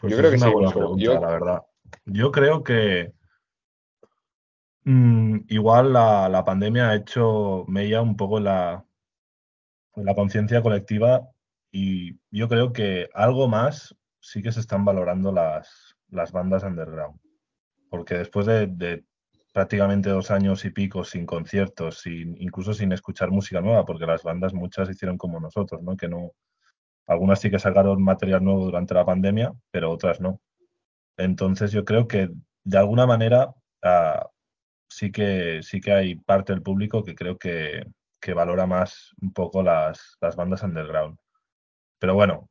[0.00, 1.20] Pues Yo creo que es una buena pregunta, Yo...
[1.20, 1.62] la verdad.
[2.04, 3.12] Yo creo que
[4.84, 8.84] mmm, igual la, la, pandemia ha hecho mella un poco en la,
[9.96, 11.28] en la conciencia colectiva
[11.70, 17.18] y yo creo que algo más sí que se están valorando las, las bandas underground.
[17.90, 19.04] Porque después de, de
[19.58, 24.22] prácticamente dos años y pico sin conciertos, sin, incluso sin escuchar música nueva, porque las
[24.22, 25.96] bandas muchas hicieron como nosotros, ¿no?
[25.96, 26.30] Que no,
[27.08, 30.40] algunas sí que sacaron material nuevo durante la pandemia, pero otras no.
[31.16, 32.30] Entonces yo creo que
[32.62, 33.48] de alguna manera
[33.82, 34.28] uh,
[34.88, 37.84] sí que sí que hay parte del público que creo que,
[38.20, 41.18] que valora más un poco las, las, bandas underground.
[41.98, 42.48] Pero bueno,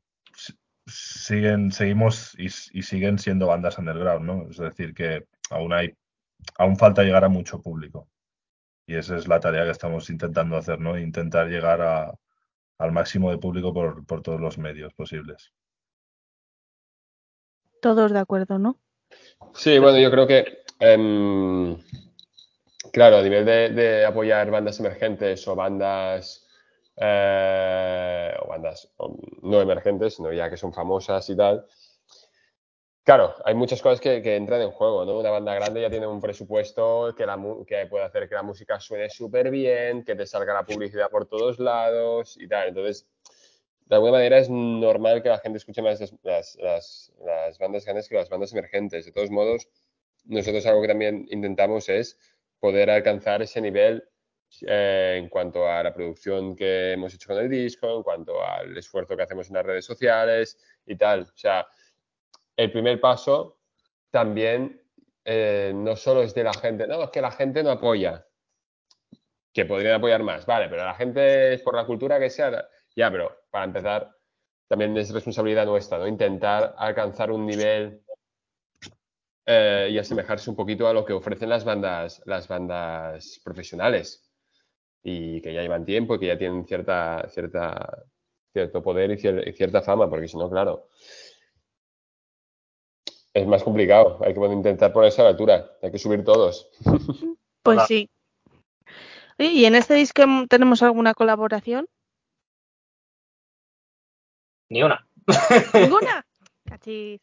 [0.86, 4.50] siguen, seguimos y siguen siendo bandas underground, ¿no?
[4.50, 5.96] Es decir, que aún hay
[6.58, 8.08] aún falta llegar a mucho público.
[8.86, 10.98] Y esa es la tarea que estamos intentando hacer, ¿no?
[10.98, 12.14] Intentar llegar a,
[12.78, 15.52] al máximo de público por, por, todos los medios posibles.
[17.82, 18.80] Todos de acuerdo, ¿no?
[19.54, 21.78] Sí, bueno, yo creo que, eh,
[22.92, 26.48] claro, a nivel de, de apoyar bandas emergentes o bandas
[27.00, 28.90] eh, o bandas
[29.44, 31.66] no emergentes, sino ya que son famosas y tal.
[33.08, 35.18] Claro, hay muchas cosas que, que entran en juego, ¿no?
[35.18, 38.82] Una banda grande ya tiene un presupuesto que, la, que puede hacer que la música
[38.82, 42.68] suene súper bien, que te salga la publicidad por todos lados y tal.
[42.68, 43.08] Entonces,
[43.86, 48.10] de alguna manera es normal que la gente escuche más las- las- las bandas grandes
[48.10, 49.06] que las bandas emergentes.
[49.06, 49.70] De todos modos,
[50.26, 52.20] nosotros algo que también intentamos es
[52.60, 54.04] poder alcanzar ese nivel
[54.68, 58.78] eh, en cuanto a la producción que hemos hecho con el disco, en cuanto al
[58.78, 61.22] esfuerzo que hacemos en las redes sociales y tal.
[61.22, 61.68] O sea,
[62.58, 63.60] el primer paso
[64.12, 64.82] también
[65.24, 68.26] eh, no solo es de la gente, no, es que la gente no apoya,
[69.54, 73.12] que podrían apoyar más, vale, pero la gente es por la cultura que sea, ya,
[73.12, 74.12] pero para empezar,
[74.68, 76.08] también es responsabilidad nuestra, ¿no?
[76.08, 78.02] Intentar alcanzar un nivel
[79.46, 84.30] eh, y asemejarse un poquito a lo que ofrecen las bandas, las bandas profesionales
[85.04, 88.04] y que ya llevan tiempo y que ya tienen cierta, cierta,
[88.52, 90.90] cierto poder y, y cierta fama, porque si no, claro,
[93.38, 94.20] es más complicado.
[94.24, 96.70] Hay que intentar ponerse a la altura, hay que subir todos.
[97.64, 97.86] Pues Hola.
[97.88, 98.10] sí.
[99.38, 101.86] Oye, ¿Y en este disco tenemos alguna colaboración?
[104.70, 105.06] Ni una.
[105.74, 106.26] ¿Ninguna?
[106.66, 107.20] Cachis.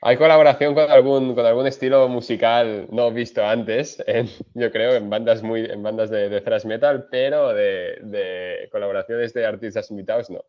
[0.00, 5.10] Hay colaboración con algún, con algún estilo musical no visto antes, en- yo creo, en
[5.10, 10.30] bandas muy, en bandas de, de thrash metal, pero de, de colaboraciones de artistas invitados
[10.30, 10.44] no.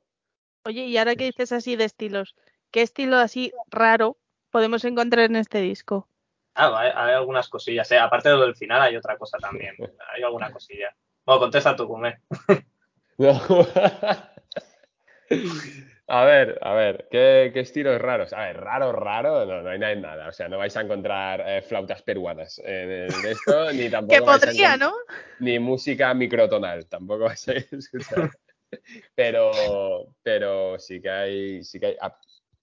[0.66, 2.36] Oye, y ahora que dices así de estilos,
[2.72, 4.18] ¿qué estilo así raro
[4.50, 6.08] podemos encontrar en este disco?
[6.56, 7.89] Ah, hay, hay algunas cosillas.
[7.91, 8.00] ¿eh?
[8.00, 9.76] Aparte de lo del final, hay otra cosa también.
[10.14, 10.93] Hay alguna cosilla.
[11.26, 12.20] Bueno, contesta tú, Kume.
[13.18, 13.38] No.
[16.08, 18.34] A ver, a ver, ¿qué, qué estilos raros?
[18.34, 20.30] A ver, raro, raro, no, no hay nada, nada.
[20.30, 24.26] O sea, no vais a encontrar eh, flautas peruanas en, en esto, ni tampoco Que
[24.26, 24.91] vais a podría, ¿no?
[25.39, 28.32] ni música microtonal, tampoco vais a escuchar.
[29.14, 32.20] Pero, pero sí que hay, sí que hay, a-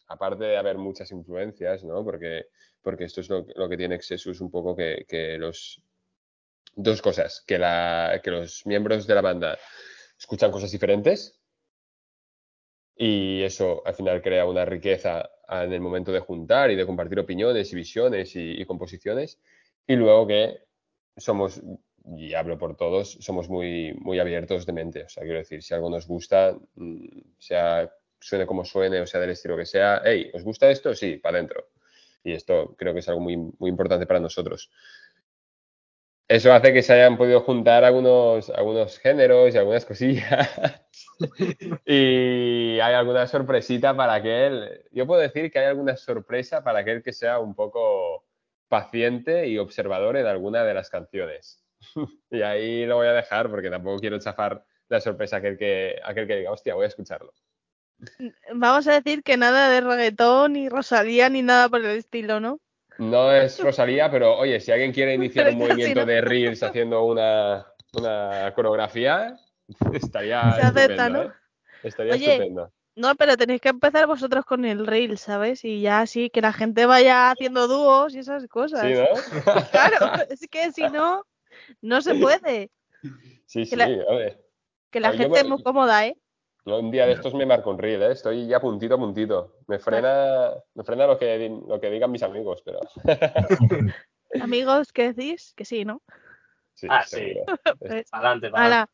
[0.09, 2.05] aparte de haber muchas influencias, ¿no?
[2.05, 2.47] Porque,
[2.83, 5.83] porque esto es lo, que tiene Exesus un poco que, los
[6.75, 9.59] dos cosas, que los miembros de la banda
[10.19, 11.41] escuchan cosas diferentes
[12.97, 17.19] y eso al final crea una riqueza en el momento de juntar y de compartir
[17.19, 19.39] opiniones y visiones y, y composiciones.
[19.87, 20.67] Y luego que
[21.17, 21.63] somos,
[22.17, 25.05] y hablo por todos, somos muy, muy abiertos de mente.
[25.05, 27.07] O sea, quiero decir, si algo nos gusta, mm,
[27.39, 30.95] sea suene como suene o sea del estilo que sea, hey, ¿os gusta esto?
[30.95, 31.69] Sí, para adentro.
[32.23, 34.71] Y esto creo que es algo muy, muy importante para nosotros.
[36.29, 40.49] Eso hace que se hayan podido juntar algunos, algunos géneros y algunas cosillas.
[41.85, 44.85] y hay alguna sorpresita para aquel.
[44.91, 48.25] Yo puedo decir que hay alguna sorpresa para aquel que sea un poco
[48.69, 51.65] paciente y observador en alguna de las canciones.
[52.31, 56.01] y ahí lo voy a dejar porque tampoco quiero chafar la sorpresa a aquel que,
[56.03, 57.33] aquel que diga, hostia, voy a escucharlo.
[58.55, 62.61] Vamos a decir que nada de reggaetón, ni Rosalía, ni nada por el estilo, ¿no?
[62.99, 66.07] No es Rosalía, pero oye, si alguien quiere iniciar un Pero movimiento ¿no?
[66.07, 69.37] de Reels haciendo una, una coreografía,
[69.93, 71.23] estaría Se acepta, estupendo, ¿no?
[71.25, 71.33] ¿eh?
[71.83, 72.73] Estaría Oye, estupendo.
[72.95, 75.63] No, pero tenéis que empezar vosotros con el reel, ¿sabes?
[75.67, 78.81] Y ya así, que la gente vaya haciendo dúos y esas cosas.
[78.81, 79.05] Sí, ¿no?
[79.71, 79.97] Claro,
[80.31, 81.27] es que si no,
[81.83, 82.71] no se puede.
[83.45, 84.43] Sí, sí, la- a ver.
[84.91, 86.17] Que la gente me- es muy cómoda, ¿eh?
[86.67, 88.11] Yo un día de estos me marco un reel, ¿eh?
[88.11, 89.59] Estoy ya puntito a puntito.
[89.69, 92.81] Me frena, me frena lo que, lo que digan mis amigos, pero
[94.41, 95.55] Amigos, ¿qué decís?
[95.57, 96.03] Que sí, ¿no?
[96.75, 97.19] sí, Ah, sí.
[97.19, 97.45] seguro.
[97.79, 98.89] Pues, Adelante, para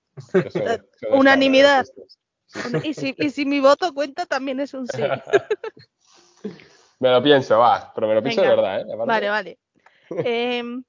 [1.11, 1.87] Unanimidad.
[2.83, 5.03] y, si, y si mi voto cuenta, también es un sí.
[7.01, 8.83] Me lo pienso, va, pero me lo pienso de verdad, ¿eh?
[8.83, 9.59] Aparte- Vale, vale.
[10.25, 10.85] Em,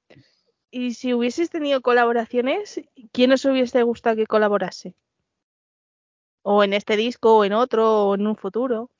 [0.70, 4.94] y si hubieseis tenido colaboraciones, ¿quién os hubiese gustado que colaborase?
[6.46, 8.90] O en este disco, o en otro, o en un futuro.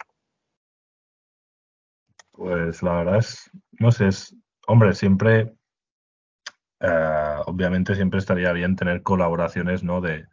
[2.33, 4.35] Pues la verdad es, no sé, es,
[4.67, 5.55] hombre, siempre,
[6.81, 10.01] eh, obviamente siempre estaría bien tener colaboraciones, ¿no?
[10.01, 10.27] De,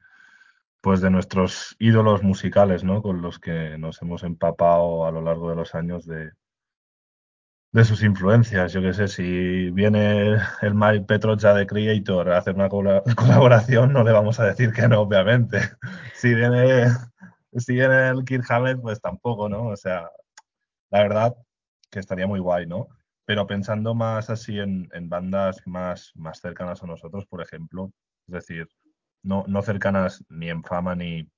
[0.81, 3.01] pues de nuestros ídolos musicales, ¿no?
[3.01, 6.31] Con los que nos hemos empapado a lo largo de los años de,
[7.71, 8.73] de sus influencias.
[8.73, 13.93] Yo qué sé, si viene el Mike Petrocha de Creator a hacer una cola- colaboración,
[13.93, 15.59] no le vamos a decir que no, obviamente.
[16.15, 16.87] Si viene,
[17.57, 19.67] si viene el Kirk Hammett, pues tampoco, ¿no?
[19.69, 20.07] O sea,
[20.91, 21.35] la verdad
[21.91, 22.87] que estaría muy guay, ¿no?
[23.25, 27.91] Pero pensando más así en, en bandas más, más cercanas a nosotros, por ejemplo,
[28.27, 28.67] es decir,
[29.23, 31.29] no, no cercanas ni en fama ni,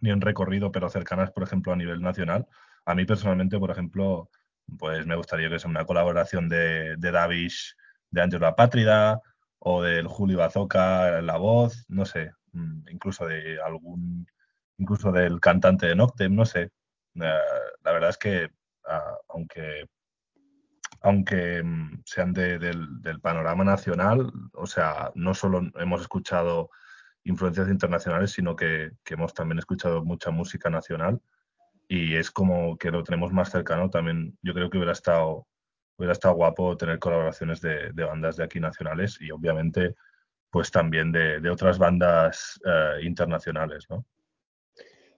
[0.00, 2.46] ni en recorrido, pero cercanas, por ejemplo, a nivel nacional.
[2.84, 4.28] A mí personalmente, por ejemplo,
[4.78, 7.74] pues me gustaría que sea una colaboración de, de Davish,
[8.10, 9.20] de Angelo Apátrida,
[9.58, 14.26] o del Julio Bazooka la voz, no sé, mm, incluso de algún,
[14.78, 16.70] incluso del cantante de Noctem, no sé.
[17.14, 17.38] Eh,
[17.82, 18.50] la verdad es que
[18.86, 19.86] ah, aunque
[21.02, 26.70] aunque mm, sean de- del, del panorama nacional, o sea, no solo hemos escuchado
[27.24, 31.20] influencias internacionales, sino que, que hemos también escuchado mucha música nacional
[31.88, 33.90] y es como que lo tenemos más cercano.
[33.90, 35.46] También yo creo que hubiera estado,
[35.96, 39.94] hubiera estado guapo tener colaboraciones de, bandas de aquí nacionales y obviamente
[40.50, 44.04] pues también de, otras bandas eh, internacionales, ¿no?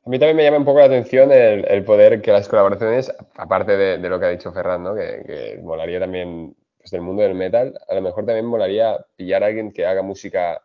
[0.04, 3.76] A mí también me llama un poco la atención el, poder que las colaboraciones, aparte
[3.76, 4.94] de, lo que ha dicho Ferran, ¿no?
[4.94, 9.46] que, molaría también pues, del mundo del metal, a lo mejor también molaría pillar a
[9.46, 10.62] alguien que haga música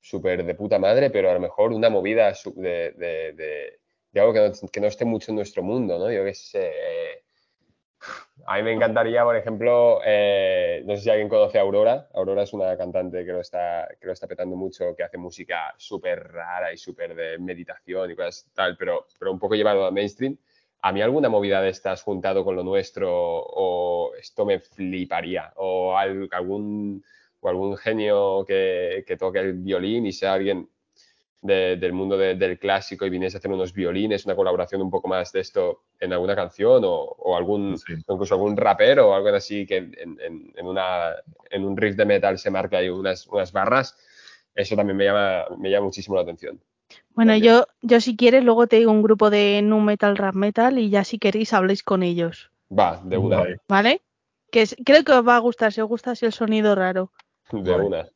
[0.00, 3.78] súper de puta madre, pero a lo mejor una movida de-
[4.20, 6.10] algo que no, que esté mucho en nuestro mundo, ¿no?
[6.10, 6.70] Yo qué sé.
[6.74, 7.22] eh,
[8.46, 12.08] a mí me encantaría, por ejemplo, eh, no sé si alguien conoce a Aurora.
[12.14, 15.74] Aurora es una cantante que lo está, que lo está petando mucho, que hace música
[15.78, 19.90] súper rara y súper de meditación y cosas tal, pero, pero un poco llevado a
[19.90, 20.36] mainstream.
[20.82, 25.52] A mí alguna movida de estas juntado con lo nuestro o esto me fliparía.
[25.56, 27.02] O al- algún,
[27.40, 30.68] o algún genio que, que toque el violín y sea alguien
[31.42, 34.90] de- del mundo de- del clásico y viniese a hacer unos violines, una colaboración un
[34.90, 37.94] poco más de esto en alguna canción o, o algún, Sí.
[38.08, 41.14] incluso algún rapero o algo así que en, en- en una,
[41.50, 43.96] en un riff de metal se marque ahí unas, unas barras,
[44.54, 46.60] eso también me llama, me llama muchísimo la atención.
[47.10, 50.78] Bueno, yo, yo si quieres, luego te digo un grupo de nu metal, rap metal
[50.78, 53.42] y ya si queréis habléis con ellos, Va, de una.
[53.68, 54.02] ¿vale?
[54.50, 57.10] Que es- creo que os va a gustar, si os gusta así el sonido raro.
[57.52, 58.08] de una.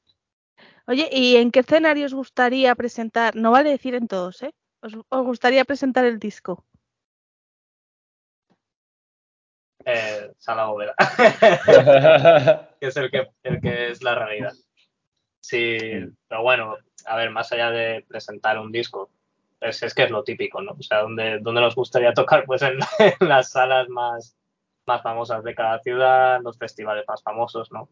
[0.91, 3.37] Oye, ¿y en qué escenario os gustaría presentar?
[3.37, 4.53] No vale decir en todos, ¿eh?
[4.83, 6.65] ¿Os, os gustaría presentar el disco?
[9.85, 10.97] Eh, Sala Bóveda,
[12.81, 14.53] que es el que, el que es la realidad.
[15.41, 15.79] Sí,
[16.27, 16.77] pero bueno,
[17.07, 19.13] a ver, más allá de presentar un disco,
[19.61, 20.73] es, es que es lo típico, ¿no?
[20.73, 22.47] O sea, ¿dónde, dónde nos gustaría tocar?
[22.47, 22.81] Pues en,
[23.21, 24.37] en las salas más,
[24.87, 27.89] más famosas de cada ciudad, los festivales más famosos, ¿no?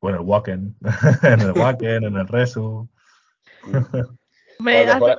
[0.00, 0.76] Bueno, el Wacken,
[1.22, 2.88] en el Wacken, en el Resu.
[4.58, 5.16] Hombre,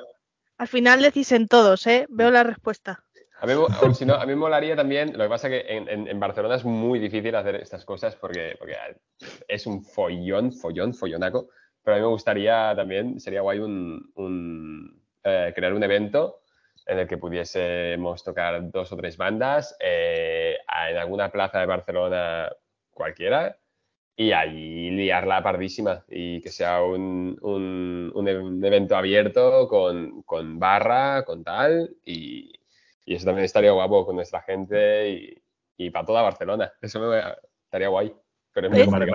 [0.57, 2.07] al, final decís en todos, ¿eh?
[2.09, 3.03] Veo la respuesta.
[3.39, 5.89] A mí, o si no, a mí me molaría también, lo que pasa que en,
[5.89, 8.75] en- en Barcelona es muy difícil hacer estas cosas porque, porque
[9.47, 11.49] es un follón, follón, follonaco,
[11.83, 16.41] pero a mí me gustaría también, sería guay un, un, eh, crear un evento
[16.85, 20.57] en el que pudiésemos tocar dos o tres bandas eh,
[20.89, 22.51] en alguna plaza de Barcelona
[22.91, 23.57] cualquiera
[24.21, 30.21] y allí liarla pardísima y que sea un, un- un e- un evento abierto con,
[30.23, 32.53] con barra, con tal y,
[33.05, 35.43] y eso también estaría guapo con nuestra gente y,
[35.77, 36.71] y para toda Barcelona.
[36.81, 37.19] Eso me
[37.63, 38.13] estaría guay.
[38.53, 39.11] Pero es muy Eh.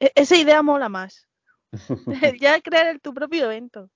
[0.00, 1.28] E- esa idea mola más.
[2.40, 3.90] ya crear el- tu propio evento.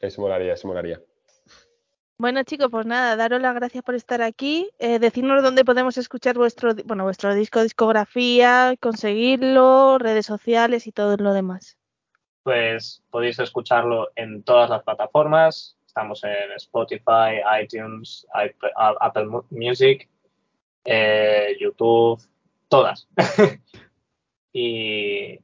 [0.00, 1.00] Eso molaría, eso molaría.
[2.24, 4.70] Bueno, chicos, pues nada, daros las gracias por estar aquí.
[4.78, 11.34] Eh, dónde podemos escuchar vuestro, bueno, vuestro disco, discografía, conseguirlo, redes sociales y todo lo
[11.34, 11.76] demás.
[12.42, 15.76] Pues podéis escucharlo en todas las plataformas.
[15.86, 18.26] Estamos en Spotify, iTunes,
[19.00, 20.08] Apple Mu- Music,
[20.86, 22.22] eh, YouTube,
[22.70, 23.06] todas.
[24.54, 25.38] y,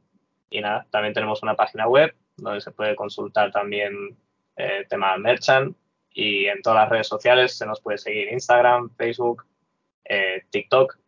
[0.49, 4.17] y nada, también tenemos una página web donde se puede consultar también
[4.57, 5.77] eh, tema merchant
[6.13, 9.47] y en todas las redes sociales se nos puede seguir Instagram, Facebook,
[10.05, 10.99] eh, TikTok.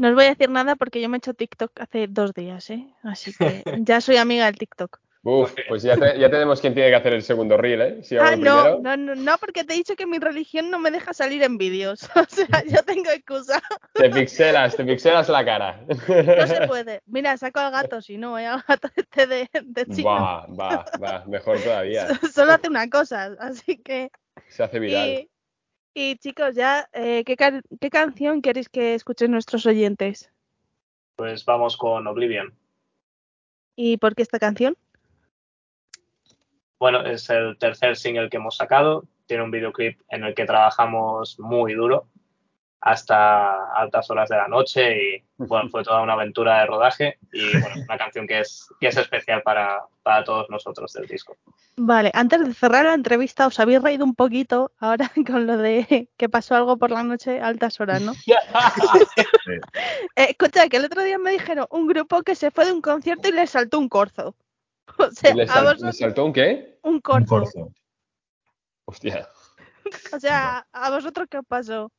[0.00, 2.70] No os voy a decir nada porque yo me he hecho TikTok hace dos días,
[2.70, 2.86] ¿eh?
[3.02, 5.00] Así que ya soy amiga del TikTok.
[5.24, 8.02] Uf, pues ya, te- ya tenemos quien tiene que hacer el segundo reel, ¿eh?
[8.04, 10.70] Si hago Ah, el no, no, no, no, porque te he dicho que mi religión
[10.70, 12.08] no me deja salir en vídeos.
[12.16, 13.60] O sea, yo tengo excusa.
[13.94, 15.84] Te pixelas, te pixelas la cara.
[15.88, 17.02] No se puede.
[17.06, 18.46] Mira, saco al gato, si no, ¿eh?
[18.46, 20.08] al gato este de, de chino.
[20.08, 22.06] Va, va, va, mejor todavía.
[22.32, 24.10] Solo hace una cosa, así que...
[24.48, 25.08] Se hace viral.
[25.08, 25.30] Y,
[25.94, 30.30] y, chicos, ya, eh, ¿qué, can- ¿qué canción queréis que escuchen nuestros oyentes?
[31.16, 32.54] Pues vamos con Oblivion.
[33.76, 34.76] ¿Y por qué esta canción?
[36.78, 39.04] Bueno, es el tercer single que hemos sacado.
[39.26, 42.08] Tiene un videoclip en el que trabajamos muy duro
[42.80, 47.50] hasta altas horas de la noche y bueno, fue toda una aventura de rodaje y
[47.58, 51.36] bueno, una canción que es, que es especial para, para todos nosotros del disco.
[51.76, 56.08] Vale, antes de cerrar la entrevista, os habéis reído un poquito ahora con lo de
[56.16, 58.12] que pasó algo por la noche a altas horas, ¿no?
[60.16, 62.82] Eh, escucha, que el otro día me dijeron un grupo que se fue de un
[62.82, 64.34] concierto y le saltó un corzo.
[64.98, 66.78] O sea, ¿Le, a sal- vosotros le saltó un qué?
[66.82, 67.26] un Un corzo.
[67.26, 67.72] corzo.
[68.86, 69.28] Hostia.
[70.12, 71.90] O sea, ¿a vosotros qué os pasó?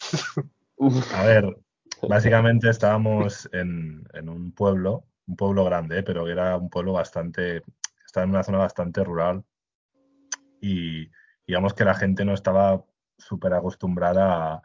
[1.14, 1.56] A ver,
[2.08, 7.62] Básicamente estábamos en, en un pueblo, un pueblo grande, pero era un pueblo bastante,
[8.06, 9.44] estaba en una zona bastante rural
[10.62, 11.10] y
[11.46, 12.82] digamos que la gente no estaba
[13.18, 14.62] súper acostumbrada a,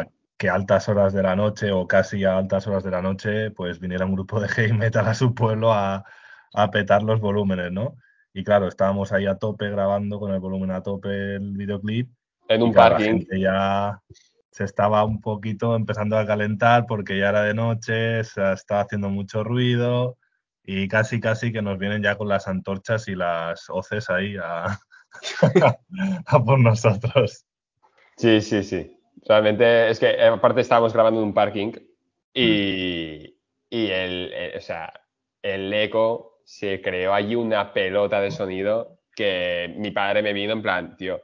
[0.00, 0.06] a
[0.36, 3.50] que a altas horas de la noche o casi a altas horas de la noche
[3.52, 6.04] pues viniera un grupo de heavy metal a su pueblo a,
[6.54, 7.96] a petar los volúmenes, ¿no?
[8.34, 12.10] Y claro, estábamos ahí a tope grabando con el volumen a tope el videoclip
[12.48, 13.18] En un claro, la parking.
[13.18, 14.00] gente ya
[14.50, 19.08] se estaba un poquito empezando a calentar porque ya era de noche, se estaba haciendo
[19.08, 20.18] mucho ruido
[20.64, 24.78] y casi casi que nos vienen ya con las antorchas y las hoces ahí a,
[26.26, 27.44] a por nosotros.
[28.16, 28.96] Sí, sí, sí.
[29.26, 31.72] Realmente es que eh, aparte estábamos grabando en un parking
[32.34, 33.36] y,
[33.70, 34.92] y el, eh, o sea,
[35.42, 40.62] el eco se creó allí una pelota de sonido que mi padre me vino en
[40.62, 41.20] plan, tío,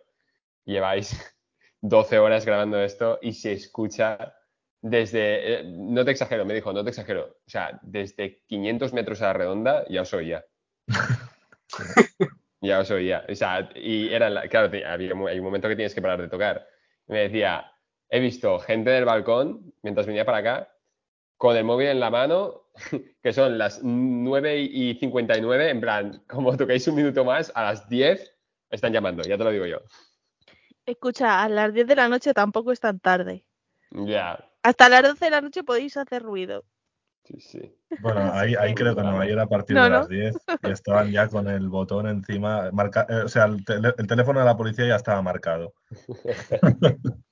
[0.64, 1.16] lleváis
[1.80, 4.34] 12 horas grabando esto y se escucha
[4.80, 9.22] desde, eh, no te exagero, me dijo, no te exagero, o sea, desde 500 metros
[9.22, 10.44] a la redonda ya os oía.
[12.60, 13.24] Ya os oía.
[13.28, 16.20] O sea, y era, la- claro, había, un- hay un momento que tienes que parar
[16.20, 16.66] de tocar.
[17.08, 17.70] Y me decía,
[18.10, 20.68] he visto gente del balcón, mientras venía para acá,
[21.38, 22.64] con el móvil en la mano,
[23.22, 27.88] que son las 9 y 59, en plan, como toquéis un minuto más, a las
[27.88, 28.34] 10
[28.70, 29.78] están llamando, ya te lo digo yo.
[30.84, 33.44] Escucha, a las 10 de la noche tampoco es tan tarde.
[33.90, 36.64] Ya, Hasta las 12 de la noche podéis hacer ruido.
[37.24, 37.74] sí, sí.
[38.00, 39.96] Bueno, ahí, ahí creo que no, ahí era a partir No, de no.
[39.98, 43.94] las 10 y estaban ya con el botón encima, marca, eh, o sea, el, tele-
[43.96, 45.72] el teléfono de la policía ya estaba marcado.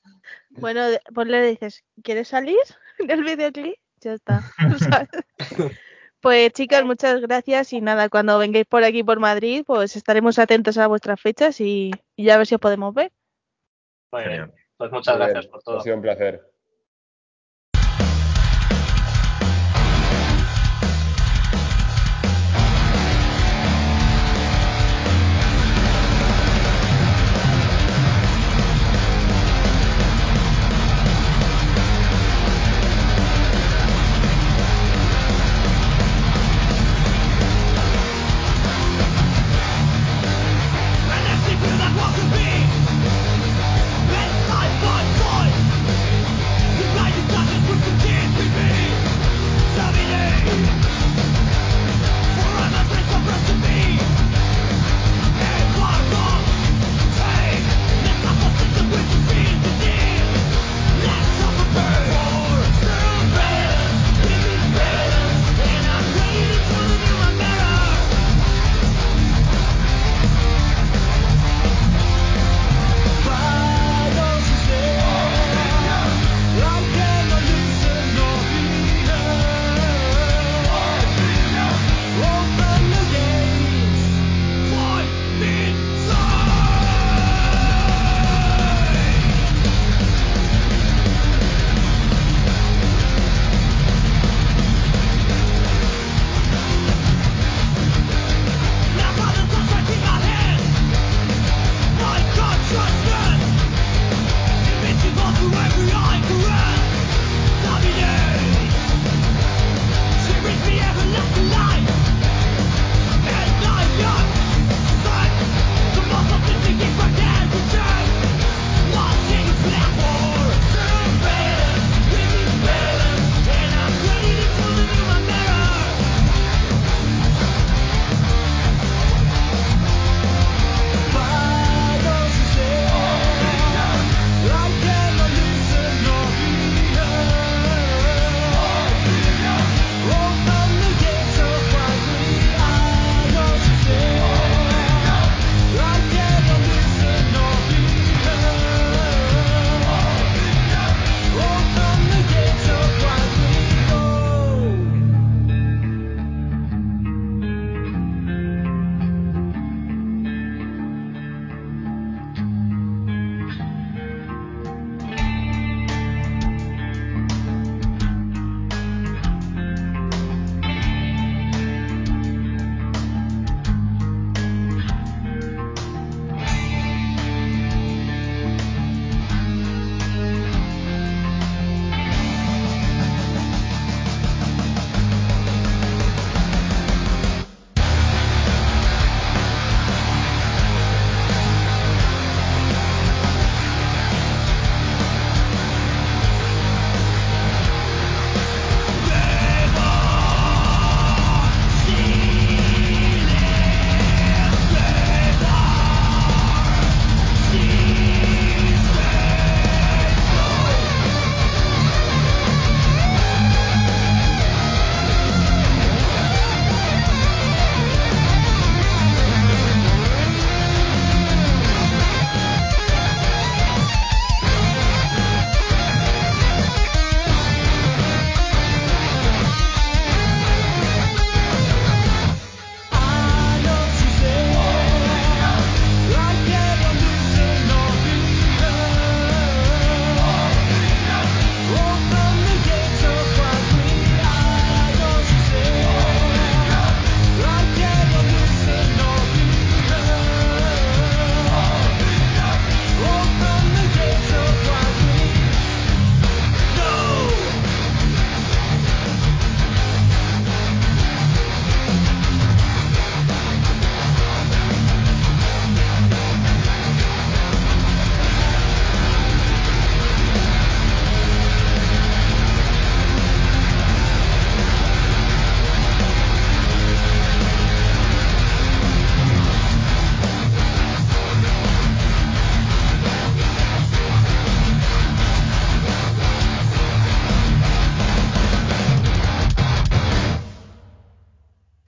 [0.50, 0.80] Bueno,
[1.14, 2.58] pues le dices, ¿quieres salir
[2.98, 3.76] del videoclip?
[4.06, 4.40] Ya está.
[6.22, 10.76] Pues chicas, muchas gracias y nada, cuando vengáis por aquí por Madrid, pues estaremos atentos
[10.76, 13.12] a vuestras fechas y, y ya a ver si os podemos ver.
[14.10, 14.52] Muy bien.
[14.76, 15.78] Pues muchas Muy bien, gracias por todo.
[15.78, 16.52] Ha sido un placer.